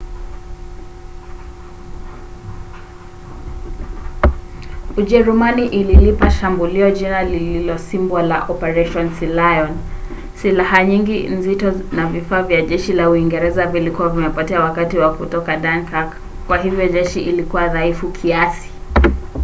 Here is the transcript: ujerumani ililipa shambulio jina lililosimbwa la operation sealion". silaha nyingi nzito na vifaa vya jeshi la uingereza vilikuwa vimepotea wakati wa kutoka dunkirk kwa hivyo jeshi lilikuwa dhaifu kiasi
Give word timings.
ujerumani 4.97 5.67
ililipa 5.67 6.31
shambulio 6.31 6.91
jina 6.91 7.23
lililosimbwa 7.23 8.23
la 8.23 8.43
operation 8.47 9.11
sealion". 9.19 9.69
silaha 10.35 10.83
nyingi 10.85 11.27
nzito 11.29 11.73
na 11.91 12.05
vifaa 12.05 12.41
vya 12.43 12.61
jeshi 12.61 12.93
la 12.93 13.09
uingereza 13.09 13.67
vilikuwa 13.67 14.09
vimepotea 14.09 14.59
wakati 14.61 14.97
wa 14.97 15.13
kutoka 15.13 15.57
dunkirk 15.57 16.13
kwa 16.47 16.57
hivyo 16.57 16.87
jeshi 16.87 17.19
lilikuwa 17.19 17.67
dhaifu 17.67 18.07
kiasi 18.09 18.69